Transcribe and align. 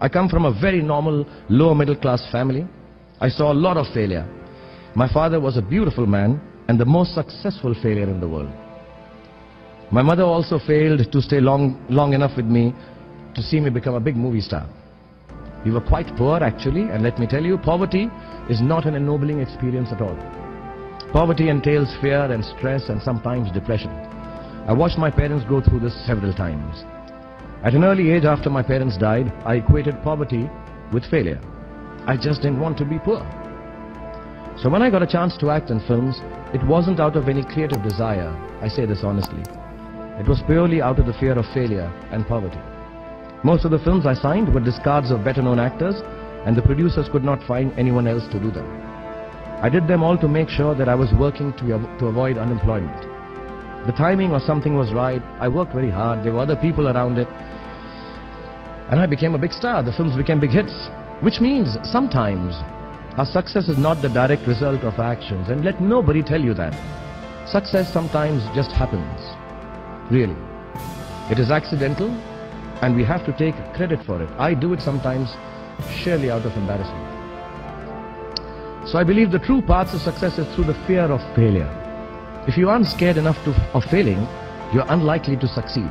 I 0.00 0.08
come 0.08 0.28
from 0.28 0.44
a 0.44 0.60
very 0.60 0.82
normal, 0.82 1.26
lower 1.48 1.74
middle 1.74 1.96
class 1.96 2.26
family. 2.32 2.66
I 3.20 3.28
saw 3.28 3.52
a 3.52 3.54
lot 3.54 3.76
of 3.76 3.86
failure. 3.94 4.26
My 4.94 5.12
father 5.12 5.40
was 5.40 5.56
a 5.56 5.62
beautiful 5.62 6.06
man 6.06 6.40
and 6.68 6.78
the 6.78 6.84
most 6.84 7.14
successful 7.14 7.74
failure 7.82 8.08
in 8.08 8.20
the 8.20 8.28
world. 8.28 8.50
My 9.92 10.02
mother 10.02 10.24
also 10.24 10.58
failed 10.58 11.00
to 11.12 11.22
stay 11.22 11.40
long, 11.40 11.84
long 11.88 12.14
enough 12.14 12.36
with 12.36 12.46
me 12.46 12.74
to 13.34 13.42
see 13.42 13.60
me 13.60 13.70
become 13.70 13.94
a 13.94 14.00
big 14.00 14.16
movie 14.16 14.40
star. 14.40 14.66
We 15.64 15.70
were 15.70 15.80
quite 15.80 16.16
poor 16.16 16.42
actually 16.42 16.82
and 16.82 17.02
let 17.02 17.18
me 17.18 17.26
tell 17.26 17.42
you, 17.42 17.58
poverty 17.58 18.10
is 18.50 18.60
not 18.60 18.86
an 18.86 18.94
ennobling 18.94 19.40
experience 19.40 19.90
at 19.92 20.00
all. 20.00 20.16
Poverty 21.12 21.48
entails 21.48 21.94
fear 22.00 22.32
and 22.32 22.44
stress 22.44 22.88
and 22.88 23.00
sometimes 23.00 23.52
depression. 23.52 23.90
I 24.66 24.72
watched 24.72 24.98
my 24.98 25.10
parents 25.10 25.44
go 25.48 25.60
through 25.60 25.80
this 25.80 26.06
several 26.06 26.34
times. 26.34 26.84
At 27.64 27.72
an 27.72 27.82
early 27.82 28.10
age 28.10 28.26
after 28.26 28.50
my 28.50 28.62
parents 28.62 28.98
died, 28.98 29.32
I 29.46 29.54
equated 29.54 30.02
poverty 30.02 30.50
with 30.92 31.10
failure. 31.10 31.40
I 32.06 32.14
just 32.14 32.42
didn't 32.42 32.60
want 32.60 32.76
to 32.76 32.84
be 32.84 32.98
poor. 32.98 33.24
So 34.60 34.68
when 34.68 34.82
I 34.82 34.90
got 34.90 35.02
a 35.02 35.06
chance 35.06 35.34
to 35.38 35.50
act 35.50 35.70
in 35.70 35.80
films, 35.88 36.20
it 36.52 36.62
wasn't 36.66 37.00
out 37.00 37.16
of 37.16 37.26
any 37.26 37.42
creative 37.42 37.82
desire, 37.82 38.28
I 38.60 38.68
say 38.68 38.84
this 38.84 39.02
honestly. 39.02 39.40
It 40.20 40.28
was 40.28 40.42
purely 40.46 40.82
out 40.82 40.98
of 40.98 41.06
the 41.06 41.14
fear 41.14 41.32
of 41.38 41.46
failure 41.54 41.90
and 42.12 42.26
poverty. 42.26 42.60
Most 43.42 43.64
of 43.64 43.70
the 43.70 43.78
films 43.78 44.04
I 44.04 44.12
signed 44.12 44.52
were 44.52 44.60
discards 44.60 45.10
of 45.10 45.24
better 45.24 45.40
known 45.40 45.58
actors 45.58 45.96
and 46.44 46.54
the 46.54 46.62
producers 46.68 47.08
could 47.10 47.24
not 47.24 47.42
find 47.48 47.72
anyone 47.78 48.06
else 48.06 48.24
to 48.32 48.38
do 48.38 48.50
them. 48.50 48.68
I 49.62 49.70
did 49.70 49.88
them 49.88 50.02
all 50.02 50.18
to 50.18 50.28
make 50.28 50.50
sure 50.50 50.74
that 50.74 50.90
I 50.90 50.94
was 50.94 51.14
working 51.18 51.54
to, 51.54 51.80
to 51.98 52.06
avoid 52.08 52.36
unemployment. 52.36 53.00
The 53.86 53.92
timing 53.92 54.32
or 54.32 54.40
something 54.40 54.76
was 54.76 54.92
right, 54.92 55.22
I 55.40 55.48
worked 55.48 55.72
very 55.72 55.90
hard, 55.90 56.24
there 56.24 56.34
were 56.34 56.40
other 56.40 56.56
people 56.56 56.88
around 56.88 57.16
it, 57.18 57.28
and 58.90 59.00
I 59.00 59.06
became 59.06 59.34
a 59.34 59.38
big 59.38 59.52
star. 59.52 59.82
The 59.82 59.92
films 59.92 60.16
became 60.16 60.40
big 60.40 60.50
hits, 60.50 60.74
which 61.20 61.40
means 61.40 61.76
sometimes 61.82 62.54
our 63.16 63.24
success 63.24 63.68
is 63.68 63.78
not 63.78 64.02
the 64.02 64.08
direct 64.08 64.46
result 64.46 64.82
of 64.82 64.98
actions, 64.98 65.48
and 65.48 65.64
let 65.64 65.80
nobody 65.80 66.22
tell 66.22 66.40
you 66.40 66.52
that. 66.54 66.74
Success 67.48 67.92
sometimes 67.92 68.42
just 68.54 68.72
happens, 68.72 69.20
really. 70.10 70.36
It 71.30 71.38
is 71.38 71.50
accidental, 71.50 72.10
and 72.82 72.96
we 72.96 73.04
have 73.04 73.24
to 73.26 73.32
take 73.38 73.54
credit 73.74 74.02
for 74.04 74.20
it. 74.20 74.28
I 74.38 74.54
do 74.54 74.72
it 74.72 74.82
sometimes 74.82 75.30
surely 76.02 76.30
out 76.30 76.44
of 76.44 76.56
embarrassment. 76.56 77.14
So 78.88 78.98
I 78.98 79.04
believe 79.04 79.30
the 79.30 79.38
true 79.38 79.62
path 79.62 79.92
to 79.92 79.98
success 79.98 80.38
is 80.38 80.52
through 80.54 80.64
the 80.64 80.86
fear 80.86 81.04
of 81.04 81.20
failure. 81.34 81.70
If 82.46 82.58
you 82.58 82.68
aren't 82.68 82.86
scared 82.86 83.16
enough 83.16 83.42
to, 83.44 83.52
of 83.72 83.84
failing, 83.84 84.26
you're 84.74 84.84
unlikely 84.88 85.36
to 85.38 85.48
succeed. 85.48 85.90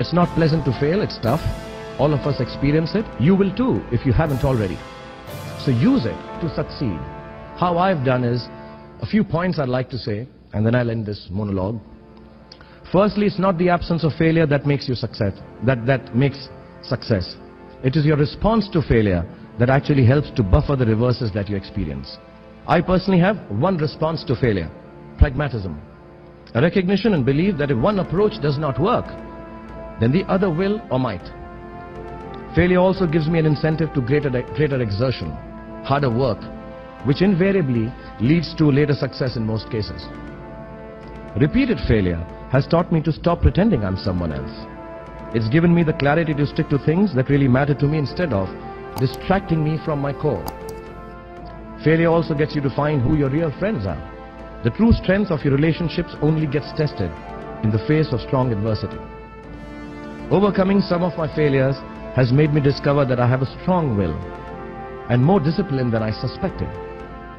It's 0.00 0.12
not 0.12 0.28
pleasant 0.34 0.64
to 0.64 0.72
fail, 0.80 1.02
it's 1.02 1.18
tough. 1.18 1.42
All 1.98 2.14
of 2.14 2.20
us 2.20 2.40
experience 2.40 2.94
it. 2.94 3.04
You 3.20 3.34
will 3.34 3.54
too 3.54 3.82
if 3.90 4.06
you 4.06 4.12
haven't 4.12 4.44
already. 4.44 4.78
So 5.64 5.72
use 5.72 6.06
it 6.06 6.16
to 6.40 6.54
succeed. 6.54 6.98
How 7.58 7.76
I've 7.76 8.04
done 8.04 8.24
is 8.24 8.46
a 9.02 9.06
few 9.06 9.24
points 9.24 9.58
I'd 9.58 9.68
like 9.68 9.90
to 9.90 9.98
say, 9.98 10.28
and 10.52 10.64
then 10.64 10.74
I'll 10.74 10.90
end 10.90 11.06
this 11.06 11.26
monologue. 11.30 11.80
Firstly, 12.92 13.26
it's 13.26 13.38
not 13.38 13.58
the 13.58 13.68
absence 13.68 14.04
of 14.04 14.12
failure 14.14 14.46
that 14.46 14.64
makes 14.64 14.88
you 14.88 14.94
success, 14.94 15.34
that, 15.66 15.84
that 15.86 16.14
makes 16.14 16.48
success. 16.82 17.36
It 17.84 17.96
is 17.96 18.06
your 18.06 18.16
response 18.16 18.68
to 18.70 18.80
failure 18.80 19.28
that 19.58 19.68
actually 19.68 20.06
helps 20.06 20.30
to 20.36 20.42
buffer 20.42 20.76
the 20.76 20.86
reverses 20.86 21.32
that 21.34 21.48
you 21.48 21.56
experience. 21.56 22.16
I 22.66 22.80
personally 22.80 23.20
have 23.20 23.36
one 23.50 23.76
response 23.76 24.24
to 24.24 24.36
failure, 24.36 24.70
pragmatism. 25.18 25.80
A 26.54 26.62
recognition 26.62 27.12
and 27.12 27.26
belief 27.26 27.58
that 27.58 27.70
if 27.70 27.76
one 27.76 27.98
approach 27.98 28.40
does 28.40 28.56
not 28.56 28.80
work, 28.80 29.06
then 30.00 30.12
the 30.12 30.24
other 30.28 30.48
will 30.48 30.80
or 30.90 30.98
might. 30.98 31.26
Failure 32.58 32.80
also 32.80 33.06
gives 33.06 33.28
me 33.28 33.38
an 33.38 33.46
incentive 33.46 33.94
to 33.94 34.00
greater, 34.00 34.30
greater 34.56 34.82
exertion, 34.82 35.30
harder 35.84 36.10
work, 36.10 36.38
which 37.06 37.22
invariably 37.22 37.86
leads 38.20 38.52
to 38.56 38.72
later 38.72 38.94
success 38.94 39.36
in 39.36 39.46
most 39.46 39.70
cases. 39.70 40.02
Repeated 41.40 41.78
failure 41.86 42.18
has 42.50 42.66
taught 42.66 42.90
me 42.90 43.00
to 43.02 43.12
stop 43.12 43.42
pretending 43.42 43.84
I'm 43.84 43.96
someone 43.96 44.32
else. 44.32 44.50
It's 45.36 45.48
given 45.50 45.72
me 45.72 45.84
the 45.84 45.92
clarity 45.92 46.34
to 46.34 46.46
stick 46.48 46.68
to 46.70 46.80
things 46.84 47.14
that 47.14 47.28
really 47.28 47.46
matter 47.46 47.74
to 47.74 47.86
me 47.86 47.96
instead 47.96 48.32
of 48.32 48.48
distracting 48.98 49.62
me 49.62 49.78
from 49.84 50.00
my 50.00 50.12
core. 50.12 50.44
Failure 51.84 52.08
also 52.08 52.34
gets 52.34 52.56
you 52.56 52.60
to 52.62 52.74
find 52.74 53.00
who 53.00 53.16
your 53.16 53.30
real 53.30 53.56
friends 53.60 53.86
are. 53.86 54.02
The 54.64 54.70
true 54.70 54.90
strength 54.90 55.30
of 55.30 55.44
your 55.44 55.54
relationships 55.54 56.16
only 56.22 56.48
gets 56.48 56.72
tested 56.76 57.12
in 57.62 57.70
the 57.70 57.84
face 57.86 58.08
of 58.10 58.20
strong 58.20 58.50
adversity. 58.50 58.98
Overcoming 60.32 60.80
some 60.80 61.04
of 61.04 61.16
my 61.16 61.32
failures 61.36 61.76
has 62.18 62.32
made 62.32 62.52
me 62.52 62.60
discover 62.60 63.04
that 63.04 63.20
I 63.20 63.28
have 63.28 63.42
a 63.42 63.62
strong 63.62 63.96
will 63.96 64.16
and 65.08 65.22
more 65.22 65.38
discipline 65.38 65.92
than 65.92 66.02
I 66.02 66.10
suspected. 66.10 66.66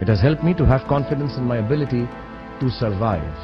It 0.00 0.06
has 0.06 0.20
helped 0.20 0.44
me 0.44 0.54
to 0.54 0.64
have 0.64 0.86
confidence 0.86 1.36
in 1.36 1.42
my 1.42 1.56
ability 1.56 2.06
to 2.60 2.70
survive. 2.70 3.34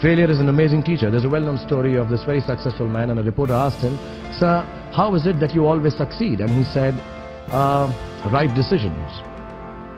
Failure 0.00 0.30
is 0.30 0.38
an 0.38 0.48
amazing 0.48 0.84
teacher. 0.84 1.10
There's 1.10 1.24
a 1.24 1.28
well-known 1.28 1.58
story 1.58 1.96
of 1.96 2.08
this 2.08 2.22
very 2.22 2.40
successful 2.40 2.86
man 2.86 3.10
and 3.10 3.18
a 3.18 3.22
reporter 3.24 3.54
asked 3.54 3.82
him, 3.82 3.98
Sir, 4.38 4.62
how 4.94 5.12
is 5.16 5.26
it 5.26 5.40
that 5.40 5.52
you 5.56 5.66
always 5.66 5.96
succeed? 5.96 6.40
And 6.40 6.50
he 6.50 6.62
said, 6.62 6.94
uh, 7.50 7.90
right 8.30 8.54
decisions. 8.54 9.10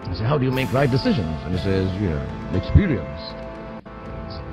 I 0.08 0.14
said, 0.16 0.24
how 0.24 0.38
do 0.38 0.46
you 0.46 0.52
make 0.52 0.72
right 0.72 0.90
decisions? 0.90 1.36
And 1.44 1.52
he 1.52 1.60
says, 1.60 1.92
you 2.00 2.08
know, 2.08 2.56
experience. 2.56 3.20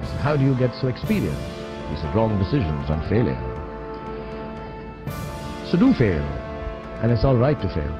Said, 0.03 0.19
how 0.19 0.35
do 0.35 0.43
you 0.43 0.53
get 0.59 0.75
so 0.81 0.89
experienced? 0.89 1.47
He 1.91 1.95
said, 1.95 2.13
wrong 2.13 2.37
decisions 2.43 2.89
and 2.89 2.99
failure. 3.07 3.54
So 5.71 5.79
do 5.79 5.93
fail, 5.93 6.21
and 7.01 7.11
it's 7.11 7.25
all 7.25 7.35
right 7.35 7.59
to 7.59 7.67
fail. 7.73 7.93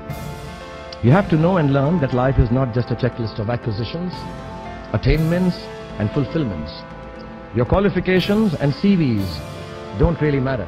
You 1.03 1.11
have 1.11 1.29
to 1.31 1.35
know 1.35 1.57
and 1.57 1.73
learn 1.73 1.99
that 2.01 2.13
life 2.13 2.37
is 2.37 2.51
not 2.51 2.73
just 2.73 2.91
a 2.91 2.95
checklist 2.95 3.39
of 3.39 3.49
acquisitions, 3.49 4.13
attainments, 4.93 5.55
and 5.99 6.09
fulfillments. 6.11 6.71
Your 7.55 7.65
qualifications 7.65 8.53
and 8.55 8.71
CVs 8.73 9.99
don't 9.99 10.19
really 10.21 10.39
matter. 10.39 10.67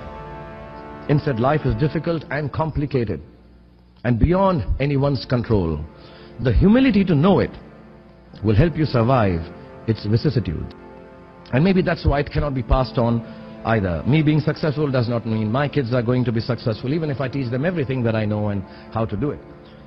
Instead, 1.10 1.40
life 1.40 1.66
is 1.66 1.76
difficult 1.76 2.26
and 2.32 2.52
complicated 2.52 3.22
and 4.04 4.20
beyond 4.20 4.66
anyone's 4.80 5.26
control. 5.26 5.80
The 6.40 6.54
humility 6.54 7.04
to 7.06 7.16
know 7.16 7.40
it 7.40 7.52
will 8.44 8.56
help 8.56 8.76
you 8.76 8.86
survive 8.86 9.42
its 9.88 10.06
vicissitude. 10.06 10.74
And 11.54 11.64
maybe 11.64 11.82
that's 11.82 12.06
why 12.06 12.22
it 12.22 12.32
cannot 12.32 12.56
be 12.56 12.64
passed 12.64 12.98
on 12.98 13.22
either. 13.68 14.02
Me 14.08 14.24
being 14.24 14.40
successful 14.40 14.90
does 14.90 15.10
not 15.10 15.26
mean 15.26 15.52
my 15.52 15.68
kids 15.68 15.94
are 15.94 16.02
going 16.02 16.24
to 16.26 16.32
be 16.32 16.40
successful, 16.40 16.94
even 16.94 17.10
if 17.10 17.20
I 17.20 17.28
teach 17.28 17.52
them 17.52 17.66
everything 17.66 18.02
that 18.04 18.16
I 18.16 18.26
know 18.26 18.48
and 18.50 18.64
how 18.92 19.06
to 19.06 19.18
do 19.18 19.32
it. 19.32 19.40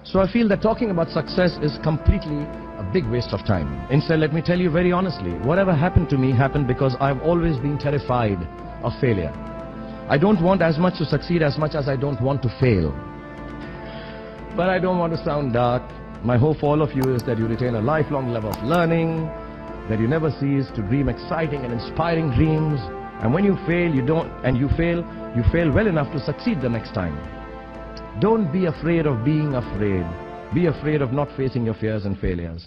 So 0.05 0.21
I 0.21 0.31
feel 0.31 0.49
that 0.49 0.63
talking 0.63 0.91
about 0.91 1.09
success 1.11 1.59
is 1.63 1.79
completely 1.83 2.45
a 2.79 2.91
big 2.93 3.07
waste 3.07 3.33
of 3.33 3.41
time. 3.47 3.69
Instead, 3.91 4.21
let 4.21 4.33
me 4.33 4.43
tell 4.43 4.59
you 4.59 4.71
very 4.71 4.93
honestly, 4.93 5.33
whatever 5.47 5.75
happened 5.75 6.09
to 6.11 6.19
me 6.19 6.33
happened 6.33 6.67
because 6.67 6.95
I've 7.01 7.21
always 7.23 7.57
been 7.59 7.79
terrified 7.79 8.39
of 8.83 8.93
failure. 9.01 9.33
I 10.09 10.19
don't 10.19 10.43
want 10.43 10.63
as 10.63 10.79
much 10.79 10.99
to 10.99 11.05
succeed 11.05 11.43
as 11.43 11.59
much 11.59 11.75
as 11.75 11.89
I 11.89 11.97
don't 11.97 12.21
want 12.21 12.43
to 12.43 12.49
fail. 12.61 12.93
But 14.57 14.69
I 14.69 14.79
don't 14.79 14.99
want 14.99 15.13
to 15.13 15.25
sound 15.25 15.53
dark. 15.53 15.83
My 16.25 16.37
hope 16.37 16.59
for 16.59 16.67
all 16.67 16.83
of 16.83 16.93
you 16.93 17.15
is 17.15 17.23
that 17.23 17.39
you 17.39 17.47
retain 17.47 17.75
a 17.77 17.81
lifelong 17.81 18.33
love 18.33 18.45
of 18.45 18.63
learning, 18.65 19.27
that 19.89 20.01
you 20.01 20.09
never 20.09 20.31
cease 20.33 20.67
to 20.77 20.83
dream 20.83 21.09
exciting 21.09 21.65
and 21.65 21.73
inspiring 21.73 22.31
dreams, 22.33 22.81
and 23.23 23.35
when 23.35 23.45
you 23.45 23.57
fail, 23.67 23.95
you 23.95 24.05
don't, 24.05 24.29
and 24.45 24.57
you 24.57 24.69
fail, 24.77 24.99
you 25.37 25.43
fail 25.53 25.71
well 25.71 25.87
enough 25.87 26.11
to 26.13 26.21
succeed 26.25 26.61
the 26.63 26.69
next 26.69 26.95
time. 26.95 27.17
Don't 28.21 28.51
be 28.53 28.67
afraid 28.67 29.07
of 29.07 29.25
being 29.25 29.55
afraid. 29.55 30.07
Be 30.55 30.67
afraid 30.67 31.03
of 31.03 31.13
not 31.13 31.29
facing 31.37 31.65
your 31.65 31.75
fears 31.75 32.07
and 32.07 32.19
failures. 32.19 32.67